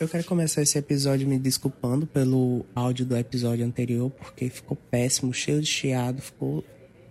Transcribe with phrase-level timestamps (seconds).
[0.00, 5.34] Eu quero começar esse episódio me desculpando pelo áudio do episódio anterior, porque ficou péssimo,
[5.34, 6.64] cheio de chiado, ficou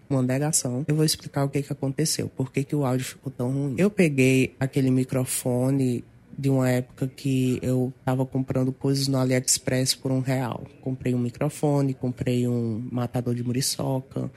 [0.09, 0.85] uma negação.
[0.87, 3.75] Eu vou explicar o que, que aconteceu, por que, que o áudio ficou tão ruim.
[3.77, 6.01] Eu peguei aquele microfone
[6.37, 10.63] de uma época que eu tava comprando coisas no AliExpress por um real.
[10.79, 14.31] Comprei um microfone, comprei um matador de muriçoca,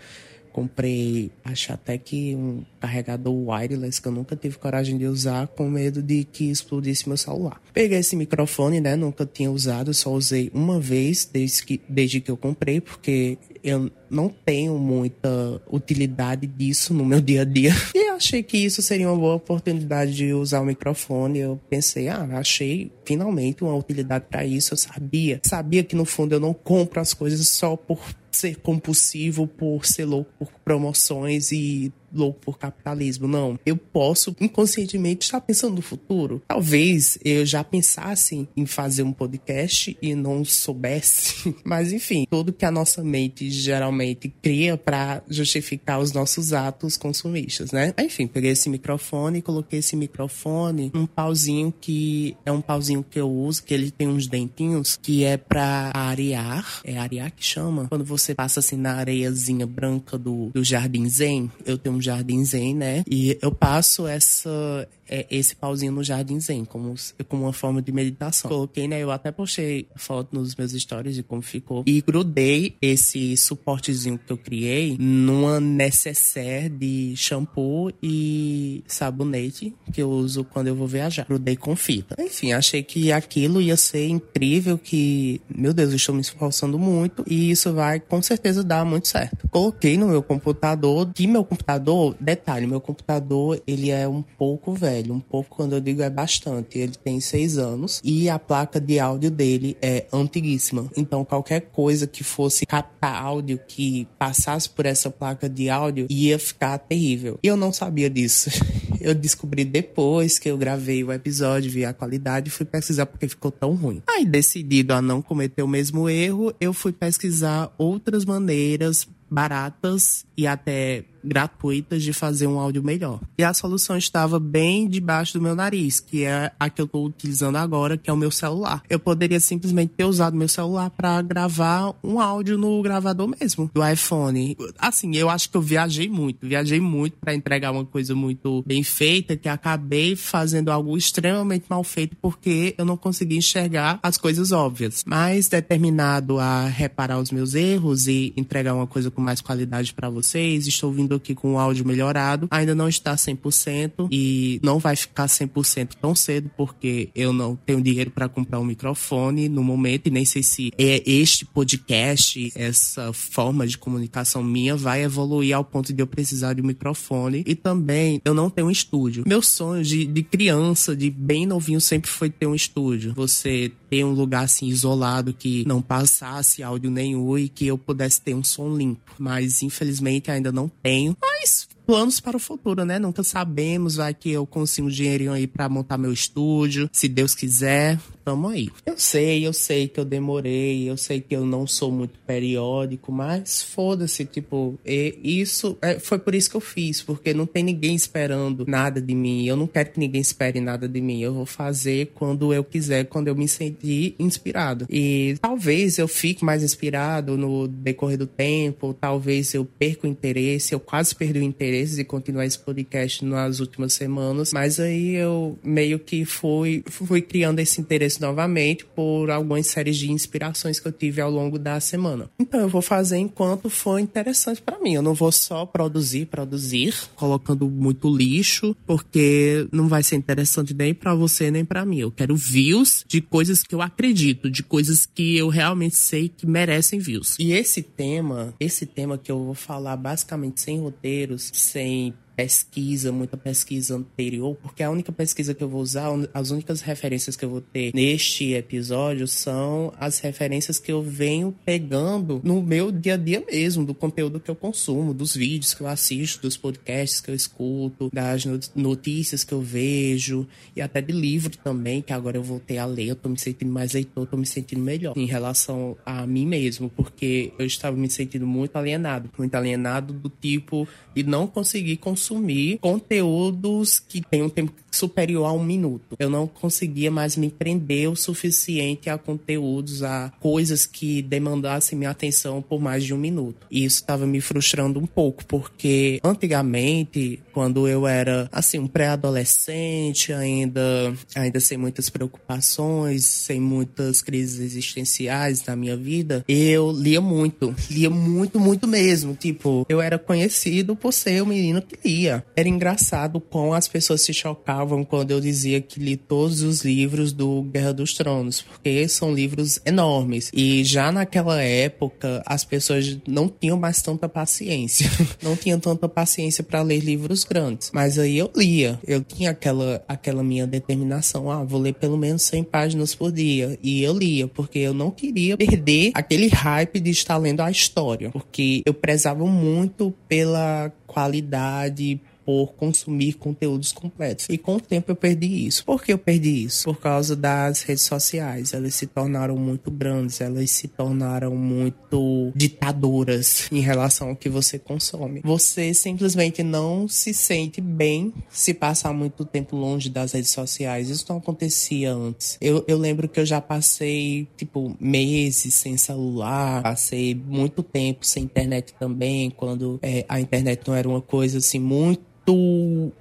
[0.52, 5.68] comprei, acho até que um carregador wireless que eu nunca tive coragem de usar, com
[5.68, 7.60] medo de que explodisse meu celular.
[7.72, 8.96] Peguei esse microfone, né?
[8.96, 13.90] Nunca tinha usado, só usei uma vez desde que, desde que eu comprei, porque eu
[14.08, 17.72] não tenho muita utilidade disso no meu dia a dia.
[17.94, 21.38] E eu achei que isso seria uma boa oportunidade de usar o microfone.
[21.38, 24.72] Eu pensei, ah, achei finalmente uma utilidade para isso.
[24.72, 28.00] Eu sabia, sabia que no fundo eu não compro as coisas só por
[28.36, 33.26] ser compulsivo, por ser louco por promoções e louco por capitalismo.
[33.26, 33.58] Não.
[33.64, 36.42] Eu posso inconscientemente estar pensando no futuro.
[36.46, 41.54] Talvez eu já pensasse em fazer um podcast e não soubesse.
[41.64, 47.72] Mas enfim, tudo que a nossa mente geralmente cria para justificar os nossos atos consumistas,
[47.72, 47.94] né?
[47.98, 53.18] Enfim, peguei esse microfone e coloquei esse microfone um pauzinho que é um pauzinho que
[53.20, 56.80] eu uso, que ele tem uns dentinhos que é para arear.
[56.84, 57.86] É arear que chama?
[57.88, 62.44] Quando você passa assim na areiazinha branca do, do jardim zen, eu tenho um jardim
[62.44, 63.04] zen, né?
[63.08, 66.94] E eu passo essa é, esse pauzinho no Jardim Zen, como,
[67.28, 68.48] como uma forma de meditação.
[68.48, 69.00] Coloquei, né?
[69.00, 71.82] Eu até postei foto nos meus stories de como ficou.
[71.84, 80.08] E grudei esse suportezinho que eu criei numa necessaire de shampoo e sabonete que eu
[80.08, 81.26] uso quando eu vou viajar.
[81.26, 82.14] Grudei com fita.
[82.22, 87.24] Enfim, achei que aquilo ia ser incrível, que, meu Deus, eu estou me esforçando muito
[87.26, 89.48] e isso vai com certeza dar muito certo.
[89.48, 94.99] Coloquei no meu computador, que meu computador, detalhe, meu computador, ele é um pouco velho
[95.00, 96.78] velho, um pouco quando eu digo é bastante.
[96.78, 100.90] Ele tem seis anos e a placa de áudio dele é antiguíssima.
[100.96, 106.38] Então qualquer coisa que fosse captar áudio que passasse por essa placa de áudio ia
[106.38, 107.38] ficar terrível.
[107.42, 108.50] E eu não sabia disso.
[109.00, 113.26] Eu descobri depois que eu gravei o episódio, vi a qualidade e fui pesquisar porque
[113.26, 114.02] ficou tão ruim.
[114.06, 120.46] Aí, decidido a não cometer o mesmo erro, eu fui pesquisar outras maneiras baratas e
[120.46, 123.20] até gratuitas de fazer um áudio melhor.
[123.38, 127.06] E a solução estava bem debaixo do meu nariz, que é a que eu estou
[127.06, 128.82] utilizando agora, que é o meu celular.
[128.88, 133.86] Eu poderia simplesmente ter usado meu celular para gravar um áudio no gravador mesmo do
[133.86, 134.56] iPhone.
[134.78, 138.82] Assim, eu acho que eu viajei muito, viajei muito para entregar uma coisa muito bem
[138.82, 144.52] feita, que acabei fazendo algo extremamente mal feito porque eu não consegui enxergar as coisas
[144.52, 145.04] óbvias.
[145.06, 150.08] Mas determinado a reparar os meus erros e entregar uma coisa com mais qualidade para
[150.30, 150.66] vocês.
[150.66, 152.46] Estou vindo aqui com o áudio melhorado.
[152.50, 157.80] Ainda não está 100% e não vai ficar 100% tão cedo porque eu não tenho
[157.80, 163.12] dinheiro para comprar um microfone no momento e nem sei se é este podcast, essa
[163.12, 167.42] forma de comunicação minha vai evoluir ao ponto de eu precisar de um microfone.
[167.46, 169.24] E também eu não tenho um estúdio.
[169.26, 173.12] Meu sonho de, de criança, de bem novinho, sempre foi ter um estúdio.
[173.14, 178.20] Você ter um lugar assim isolado que não passasse áudio nenhum e que eu pudesse
[178.20, 181.16] ter um som limpo mas infelizmente ainda não tenho.
[181.20, 183.00] Mas planos para o futuro, né?
[183.00, 187.34] Nunca sabemos, vai que eu consigo um dinheirinho aí para montar meu estúdio, se Deus
[187.34, 187.98] quiser
[188.30, 188.68] tamo aí.
[188.86, 193.10] Eu sei, eu sei que eu demorei, eu sei que eu não sou muito periódico,
[193.10, 197.94] mas foda-se, tipo, isso é, foi por isso que eu fiz, porque não tem ninguém
[197.94, 199.44] esperando nada de mim.
[199.46, 201.20] Eu não quero que ninguém espere nada de mim.
[201.20, 204.86] Eu vou fazer quando eu quiser, quando eu me sentir inspirado.
[204.88, 210.72] E talvez eu fique mais inspirado no decorrer do tempo, talvez eu perca o interesse,
[210.72, 215.58] eu quase perdi o interesse de continuar esse podcast nas últimas semanas, mas aí eu
[215.62, 220.92] meio que fui, fui criando esse interesse novamente por algumas séries de inspirações que eu
[220.92, 222.30] tive ao longo da semana.
[222.38, 224.94] Então eu vou fazer enquanto for interessante para mim.
[224.94, 230.94] Eu não vou só produzir, produzir, colocando muito lixo, porque não vai ser interessante nem
[230.94, 232.00] para você nem para mim.
[232.00, 236.46] Eu quero views de coisas que eu acredito, de coisas que eu realmente sei que
[236.46, 237.36] merecem views.
[237.38, 243.36] E esse tema, esse tema que eu vou falar basicamente sem roteiros, sem pesquisa, muita
[243.36, 247.50] pesquisa anterior, porque a única pesquisa que eu vou usar, as únicas referências que eu
[247.50, 253.16] vou ter neste episódio são as referências que eu venho pegando no meu dia a
[253.18, 257.30] dia mesmo, do conteúdo que eu consumo, dos vídeos que eu assisto, dos podcasts que
[257.30, 262.42] eu escuto, das notícias que eu vejo e até de livro também, que agora eu
[262.42, 265.94] voltei a ler, eu tô me sentindo mais leitor, tô me sentindo melhor em relação
[266.06, 271.22] a mim mesmo, porque eu estava me sentindo muito alienado, muito alienado do tipo de
[271.22, 276.16] não conseguir consumir consumir conteúdos que tem um tempo superior a um minuto.
[276.18, 282.10] Eu não conseguia mais me prender o suficiente a conteúdos, a coisas que demandassem minha
[282.10, 283.66] atenção por mais de um minuto.
[283.70, 290.32] E isso estava me frustrando um pouco, porque antigamente, quando eu era assim um pré-adolescente,
[290.32, 297.74] ainda ainda sem muitas preocupações, sem muitas crises existenciais na minha vida, eu lia muito,
[297.90, 299.34] lia muito, muito mesmo.
[299.34, 302.44] Tipo, eu era conhecido por ser o menino que lia.
[302.56, 307.32] Era engraçado como as pessoas se chocavam quando eu dizia que li todos os livros
[307.32, 310.50] do Guerra dos Tronos, porque são livros enormes.
[310.54, 315.10] E já naquela época, as pessoas não tinham mais tanta paciência.
[315.42, 317.90] não tinham tanta paciência para ler livros grandes.
[317.92, 318.98] Mas aí eu lia.
[319.06, 321.50] Eu tinha aquela, aquela minha determinação.
[321.50, 323.78] Ah, vou ler pelo menos 100 páginas por dia.
[323.82, 328.30] E eu lia, porque eu não queria perder aquele hype de estar lendo a história.
[328.30, 334.46] Porque eu prezava muito pela qualidade, por consumir conteúdos completos.
[334.50, 335.84] E com o tempo eu perdi isso.
[335.84, 336.82] Por que eu perdi isso?
[336.82, 338.74] Por causa das redes sociais.
[338.74, 344.80] Elas se tornaram muito grandes, elas se tornaram muito ditadoras em relação ao que você
[344.80, 345.40] consome.
[345.44, 351.08] Você simplesmente não se sente bem se passar muito tempo longe das redes sociais.
[351.08, 352.58] Isso não acontecia antes.
[352.60, 358.42] Eu, eu lembro que eu já passei, tipo, meses sem celular, passei muito tempo sem
[358.42, 363.12] internet também, quando é, a internet não era uma coisa assim muito muito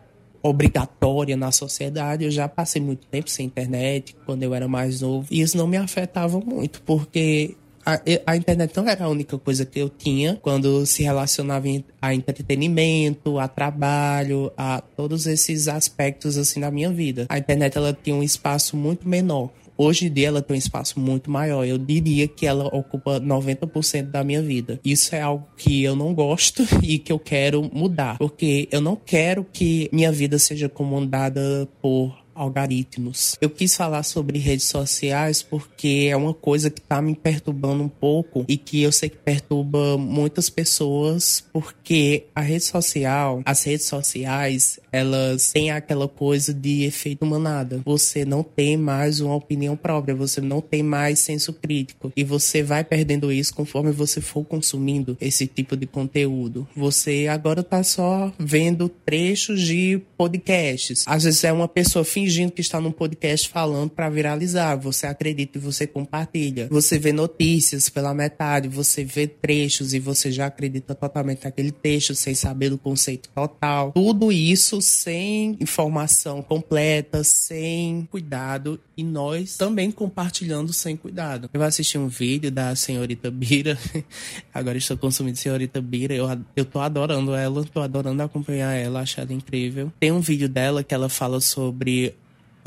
[0.41, 2.23] obrigatória na sociedade.
[2.23, 5.67] Eu já passei muito tempo sem internet quando eu era mais novo e isso não
[5.67, 7.55] me afetava muito porque
[7.85, 11.67] a, a, internet não era a única coisa que eu tinha quando se relacionava
[12.01, 17.25] a entretenimento, a trabalho, a todos esses aspectos assim na minha vida.
[17.29, 19.49] A internet ela tinha um espaço muito menor.
[19.81, 21.65] Hoje em dia ela tem um espaço muito maior.
[21.65, 24.77] Eu diria que ela ocupa 90% da minha vida.
[24.83, 28.97] Isso é algo que eu não gosto e que eu quero mudar, porque eu não
[28.97, 33.35] quero que minha vida seja comandada por algoritmos.
[33.41, 37.89] Eu quis falar sobre redes sociais porque é uma coisa que está me perturbando um
[37.89, 43.85] pouco e que eu sei que perturba muitas pessoas porque a rede social, as redes
[43.85, 47.81] sociais, elas têm aquela coisa de efeito manada.
[47.85, 52.63] Você não tem mais uma opinião própria, você não tem mais senso crítico e você
[52.63, 56.67] vai perdendo isso conforme você for consumindo esse tipo de conteúdo.
[56.75, 61.03] Você agora tá só vendo trechos de podcasts.
[61.05, 64.75] Às vezes é uma pessoa fingindo fingindo que está num podcast falando para viralizar.
[64.75, 66.67] Você acredita e você compartilha.
[66.69, 72.13] Você vê notícias pela metade, você vê trechos e você já acredita totalmente naquele texto
[72.13, 73.91] sem saber do conceito total.
[73.93, 81.49] Tudo isso sem informação completa, sem cuidado e nós também compartilhando sem cuidado.
[81.51, 83.75] Eu assisti um vídeo da senhorita Bira,
[84.53, 89.33] agora estou consumindo senhorita Bira, eu, eu tô adorando ela, tô adorando acompanhar ela, ela
[89.33, 89.91] incrível.
[89.99, 92.13] Tem um vídeo dela que ela fala sobre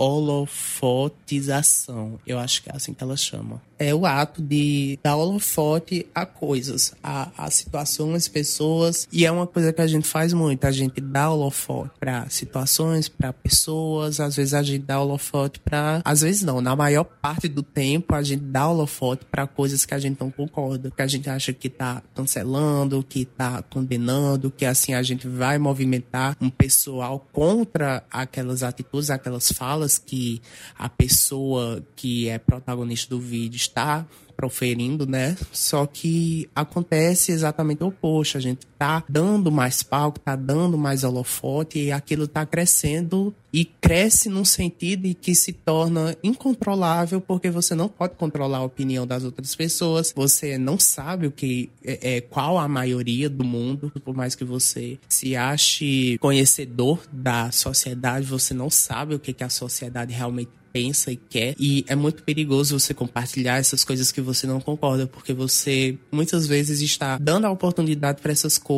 [0.02, 2.20] holofotização.
[2.26, 6.24] Eu acho que é assim que ela chama é o ato de dar holofote a
[6.24, 9.08] coisas, a, a situações, pessoas.
[9.12, 10.64] E é uma coisa que a gente faz muito.
[10.64, 14.20] A gente dá holofote para situações, para pessoas.
[14.20, 16.00] Às vezes a gente dá holofote para.
[16.04, 19.94] Às vezes não, na maior parte do tempo a gente dá holofote para coisas que
[19.94, 24.64] a gente não concorda, que a gente acha que tá cancelando, que tá condenando, que
[24.64, 30.40] assim a gente vai movimentar um pessoal contra aquelas atitudes, aquelas falas que
[30.78, 35.36] a pessoa que é protagonista do vídeo está proferindo, né?
[35.50, 38.36] Só que acontece exatamente o oposto.
[38.36, 43.64] A gente tá dando mais palco, tá dando mais holofote e aquilo tá crescendo e
[43.64, 49.06] cresce num sentido em que se torna incontrolável porque você não pode controlar a opinião
[49.06, 50.12] das outras pessoas.
[50.16, 54.44] Você não sabe o que é, é qual a maioria do mundo, por mais que
[54.44, 60.50] você se ache conhecedor da sociedade, você não sabe o que, que a sociedade realmente
[60.72, 61.54] pensa e quer.
[61.58, 66.46] E é muito perigoso você compartilhar essas coisas que você não concorda, porque você muitas
[66.46, 68.71] vezes está dando a oportunidade para essas coisas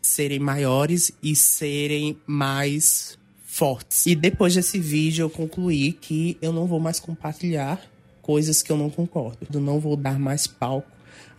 [0.00, 4.06] serem maiores e serem mais fortes.
[4.06, 7.80] E depois desse vídeo eu concluí que eu não vou mais compartilhar
[8.22, 9.46] coisas que eu não concordo.
[9.52, 10.88] Eu não vou dar mais palco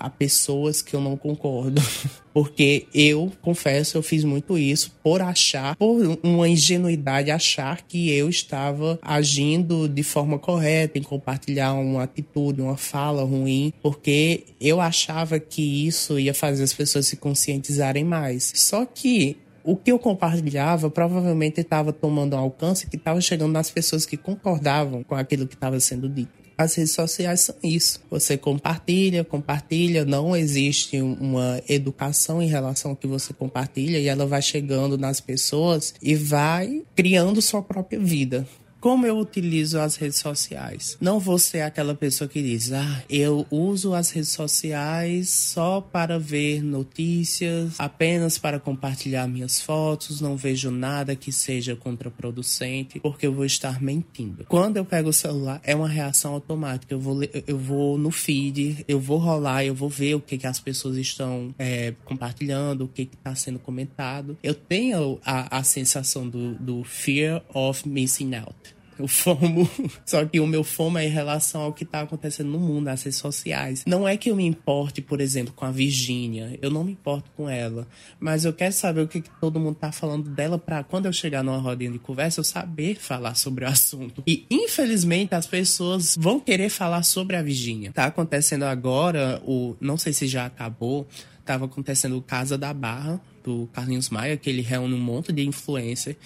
[0.03, 1.81] a pessoas que eu não concordo.
[2.33, 8.27] Porque eu, confesso, eu fiz muito isso por achar, por uma ingenuidade, achar que eu
[8.27, 15.39] estava agindo de forma correta em compartilhar uma atitude, uma fala ruim, porque eu achava
[15.39, 18.51] que isso ia fazer as pessoas se conscientizarem mais.
[18.55, 23.69] Só que o que eu compartilhava provavelmente estava tomando um alcance que estava chegando nas
[23.69, 26.42] pessoas que concordavam com aquilo que estava sendo dito.
[26.57, 27.99] As redes sociais são isso.
[28.09, 34.25] Você compartilha, compartilha, não existe uma educação em relação ao que você compartilha e ela
[34.25, 38.47] vai chegando nas pessoas e vai criando sua própria vida.
[38.83, 40.97] Como eu utilizo as redes sociais?
[40.99, 46.19] Não vou ser aquela pessoa que diz, ah, eu uso as redes sociais só para
[46.19, 53.31] ver notícias, apenas para compartilhar minhas fotos, não vejo nada que seja contraproducente, porque eu
[53.31, 54.43] vou estar mentindo.
[54.49, 56.93] Quando eu pego o celular, é uma reação automática.
[56.93, 60.45] Eu vou, eu vou no feed, eu vou rolar, eu vou ver o que, que
[60.45, 64.37] as pessoas estão é, compartilhando, o que está sendo comentado.
[64.43, 69.69] Eu tenho a, a sensação do, do fear of missing out o FOMO.
[70.05, 73.03] Só que o meu FOMO é em relação ao que está acontecendo no mundo, nas
[73.03, 73.83] redes sociais.
[73.85, 76.57] Não é que eu me importe, por exemplo, com a Virgínia.
[76.61, 77.87] Eu não me importo com ela.
[78.19, 81.13] Mas eu quero saber o que, que todo mundo está falando dela para quando eu
[81.13, 84.23] chegar numa rodinha de conversa, eu saber falar sobre o assunto.
[84.27, 87.91] E, infelizmente, as pessoas vão querer falar sobre a Virgínia.
[87.91, 91.07] Tá acontecendo agora, o não sei se já acabou,
[91.45, 95.45] tava acontecendo o Casa da Barra, do Carlinhos Maia, que ele reúne um monte de
[95.45, 96.17] influencer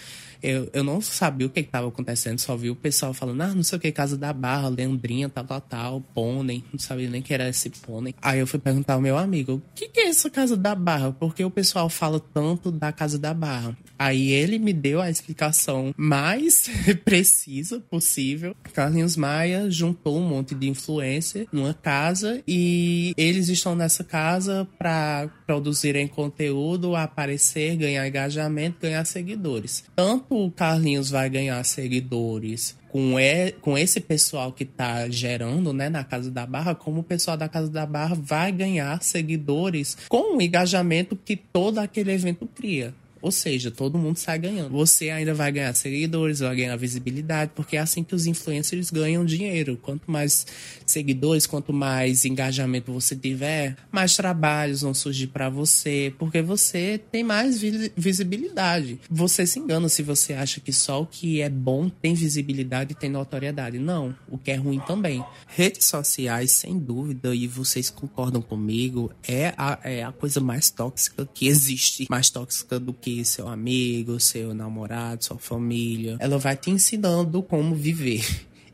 [0.41, 3.63] eu, eu não sabia o que estava acontecendo, só vi o pessoal falando, ah, não
[3.63, 7.33] sei o que, Casa da Barra, Leandrinha, tal, tal, tal, pônei, não sabia nem que
[7.33, 8.15] era esse pônei.
[8.21, 11.11] Aí eu fui perguntar ao meu amigo, o que, que é essa Casa da Barra?
[11.11, 13.77] Porque o pessoal fala tanto da Casa da Barra.
[13.97, 16.69] Aí ele me deu a explicação mais
[17.03, 18.55] precisa possível.
[18.73, 25.29] Carlinhos Maia juntou um monte de influencer numa casa e eles estão nessa casa para
[25.45, 29.83] produzirem conteúdo, aparecer, ganhar engajamento, ganhar seguidores.
[29.95, 35.89] Tanto o Carlinhos vai ganhar seguidores com, e, com esse pessoal que está gerando né,
[35.89, 40.37] na Casa da Barra, como o pessoal da Casa da Barra vai ganhar seguidores com
[40.37, 42.93] o engajamento que todo aquele evento cria.
[43.21, 44.71] Ou seja, todo mundo sai ganhando.
[44.71, 49.25] Você ainda vai ganhar seguidores, vai ganhar visibilidade, porque é assim que os influencers ganham
[49.25, 49.77] dinheiro.
[49.81, 50.45] Quanto mais
[50.85, 57.23] seguidores, quanto mais engajamento você tiver, mais trabalhos vão surgir para você, porque você tem
[57.23, 57.61] mais
[57.95, 58.99] visibilidade.
[59.09, 62.95] Você se engana se você acha que só o que é bom tem visibilidade e
[62.95, 63.79] tem notoriedade.
[63.79, 65.23] Não, o que é ruim também.
[65.47, 71.27] Redes sociais, sem dúvida, e vocês concordam comigo, é a, é a coisa mais tóxica
[71.33, 72.07] que existe.
[72.09, 77.41] Mais tóxica do que que seu amigo, seu namorado, sua família, ela vai te ensinando
[77.41, 78.25] como viver.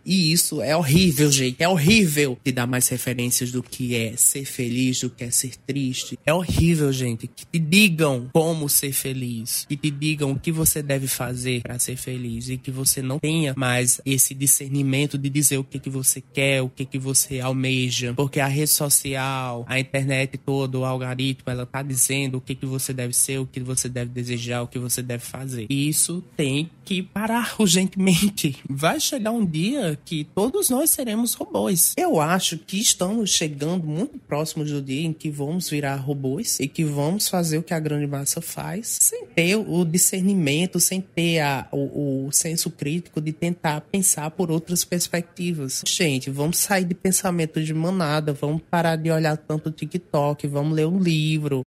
[0.05, 1.61] E isso é horrível, gente.
[1.61, 5.55] É horrível te dar mais referências do que é ser feliz, do que é ser
[5.55, 6.17] triste.
[6.25, 7.27] É horrível, gente.
[7.27, 9.65] Que te digam como ser feliz.
[9.67, 12.49] Que te digam o que você deve fazer para ser feliz.
[12.49, 16.61] E que você não tenha mais esse discernimento de dizer o que, que você quer,
[16.61, 18.13] o que, que você almeja.
[18.13, 22.65] Porque a rede social, a internet toda, o algoritmo, ela tá dizendo o que, que
[22.65, 25.65] você deve ser, o que você deve desejar, o que você deve fazer.
[25.69, 28.57] E isso tem que parar urgentemente.
[28.69, 31.93] Vai chegar um dia que todos nós seremos robôs.
[31.97, 36.67] Eu acho que estamos chegando muito próximos do dia em que vamos virar robôs e
[36.67, 41.39] que vamos fazer o que a grande massa faz, sem ter o discernimento, sem ter
[41.39, 45.83] a, o, o senso crítico de tentar pensar por outras perspectivas.
[45.87, 50.75] Gente, vamos sair de pensamento de manada, vamos parar de olhar tanto o TikTok, vamos
[50.75, 51.63] ler um livro,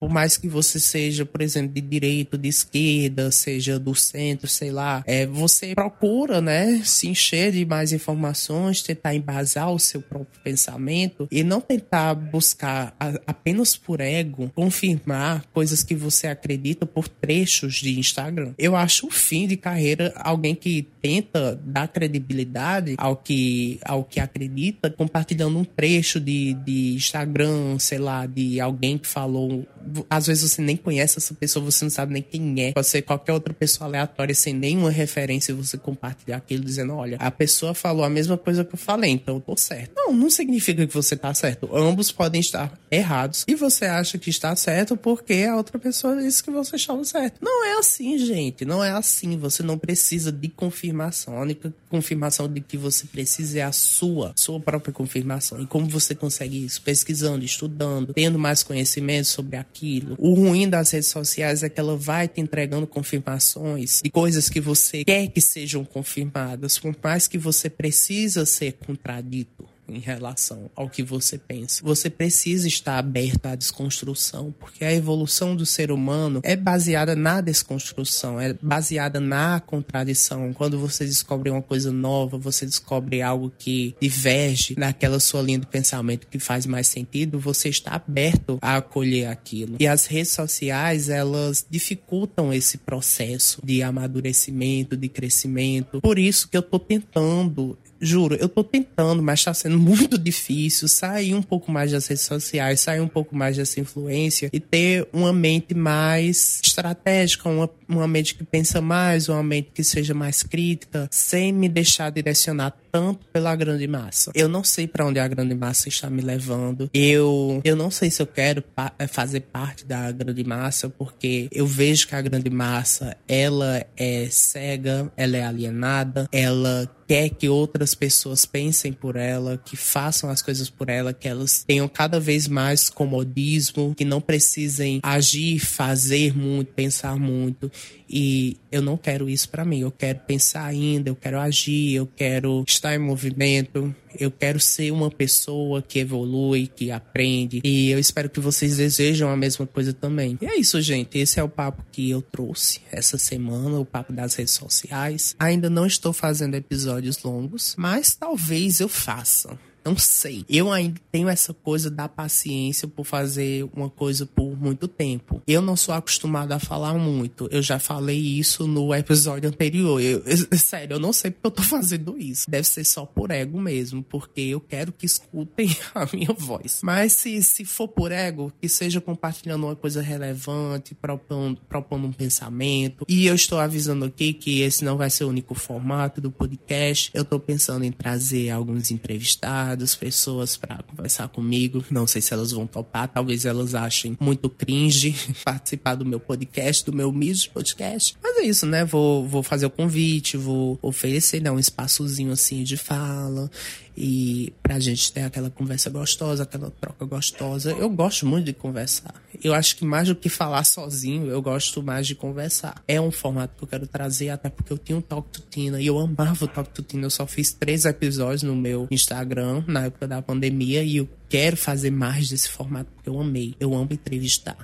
[0.00, 4.70] por mais que você seja, por exemplo, de direita, de esquerda, seja do centro, sei
[4.70, 10.40] lá, é, você procura, né, se encher de mais informações, tentar embasar o seu próprio
[10.42, 17.08] pensamento e não tentar buscar a, apenas por ego confirmar coisas que você acredita por
[17.08, 18.52] trechos de Instagram.
[18.58, 24.20] Eu acho o fim de carreira alguém que tenta dar credibilidade ao que, ao que
[24.20, 29.66] acredita, compartilhando um trecho de, de Instagram, sei lá, de alguém que falou
[30.08, 32.72] às vezes você nem conhece essa pessoa, você não sabe nem quem é.
[32.72, 37.16] Pode ser qualquer outra pessoa aleatória sem nenhuma referência e você compartilhar aquilo dizendo: olha,
[37.20, 39.92] a pessoa falou a mesma coisa que eu falei, então eu tô certo.
[39.94, 41.68] Não, não significa que você tá certo.
[41.74, 43.44] Ambos podem estar errados.
[43.46, 47.38] E você acha que está certo porque a outra pessoa disse que você estava certo.
[47.40, 48.64] Não é assim, gente.
[48.64, 49.36] Não é assim.
[49.36, 51.36] Você não precisa de confirmação.
[51.36, 55.60] A única confirmação de que você precisa é a sua, sua própria confirmação.
[55.60, 56.80] E como você consegue isso?
[56.82, 60.14] Pesquisando, estudando, tendo mais conhecimento sobre aquilo aquilo.
[60.18, 64.60] O ruim das redes sociais é que ela vai te entregando confirmações de coisas que
[64.60, 70.88] você quer que sejam confirmadas, por mais que você precisa ser contradito em relação ao
[70.88, 71.82] que você pensa.
[71.84, 77.40] Você precisa estar aberto à desconstrução, porque a evolução do ser humano é baseada na
[77.40, 80.52] desconstrução, é baseada na contradição.
[80.52, 85.66] Quando você descobre uma coisa nova, você descobre algo que diverge naquela sua linha de
[85.66, 89.76] pensamento que faz mais sentido, você está aberto a acolher aquilo.
[89.78, 96.00] E as redes sociais, elas dificultam esse processo de amadurecimento, de crescimento.
[96.00, 100.88] Por isso que eu estou tentando juro, eu tô tentando, mas tá sendo muito difícil
[100.88, 105.08] sair um pouco mais das redes sociais, sair um pouco mais dessa influência e ter
[105.12, 110.42] uma mente mais estratégica, uma, uma mente que pensa mais, uma mente que seja mais
[110.42, 114.30] crítica, sem me deixar direcionar tanto pela grande massa.
[114.36, 116.88] Eu não sei para onde a grande massa está me levando.
[116.94, 121.48] Eu, eu não sei se eu quero pa eh, fazer parte da grande massa, porque
[121.50, 127.48] eu vejo que a grande massa, ela é cega, ela é alienada, ela quer que
[127.48, 132.18] outras pessoas pensem por ela, que façam as coisas por ela, que elas tenham cada
[132.18, 137.70] vez mais comodismo, que não precisem agir, fazer muito, pensar muito.
[138.08, 139.80] E eu não quero isso para mim.
[139.80, 144.90] Eu quero pensar ainda, eu quero agir, eu quero estar em movimento, eu quero ser
[144.90, 147.60] uma pessoa que evolui, que aprende.
[147.62, 150.36] E eu espero que vocês desejam a mesma coisa também.
[150.42, 151.16] E é isso, gente.
[151.18, 155.36] Esse é o papo que eu trouxe essa semana, o papo das redes sociais.
[155.38, 159.56] Ainda não estou fazendo episódios longos, mas talvez eu faça.
[159.84, 160.44] Não sei.
[160.48, 165.42] Eu ainda tenho essa coisa da paciência por fazer uma coisa por muito tempo.
[165.46, 167.46] Eu não sou acostumado a falar muito.
[167.50, 170.00] Eu já falei isso no episódio anterior.
[170.00, 172.50] Eu, eu, sério, eu não sei porque eu tô fazendo isso.
[172.50, 176.80] Deve ser só por ego mesmo, porque eu quero que escutem a minha voz.
[176.82, 182.12] Mas se, se for por ego, que seja compartilhando uma coisa relevante, propondo, propondo um
[182.12, 183.04] pensamento.
[183.06, 187.10] E eu estou avisando aqui que esse não vai ser o único formato do podcast.
[187.12, 191.84] Eu tô pensando em trazer alguns entrevistados convidados, pessoas para conversar comigo.
[191.90, 195.14] Não sei se elas vão topar, talvez elas achem muito cringe
[195.44, 198.16] participar do meu podcast, do meu Miss Podcast.
[198.22, 198.84] Mas é isso, né?
[198.84, 203.50] Vou, vou fazer o convite, vou oferecer né, um espaçozinho assim de fala
[203.96, 207.72] e pra gente ter aquela conversa gostosa, aquela troca gostosa.
[207.72, 209.14] Eu gosto muito de conversar.
[209.42, 212.82] Eu acho que mais do que falar sozinho, eu gosto mais de conversar.
[212.86, 215.86] É um formato que eu quero trazer, até porque eu tinha um Talk Tutina e
[215.86, 217.06] eu amava o Talk Tutina.
[217.06, 221.56] Eu só fiz três episódios no meu Instagram na época da pandemia e eu quero
[221.56, 223.54] fazer mais desse formato porque eu amei.
[223.60, 224.56] Eu amo entrevistar.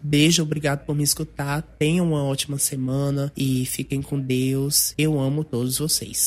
[0.00, 1.60] Beijo, obrigado por me escutar.
[1.60, 4.94] Tenham uma ótima semana e fiquem com Deus.
[4.96, 6.26] Eu amo todos vocês.